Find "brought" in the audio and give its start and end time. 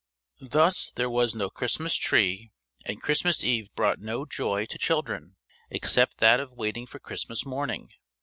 3.75-3.99